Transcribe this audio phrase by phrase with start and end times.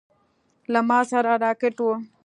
[0.71, 1.87] له ما سره راکټ و.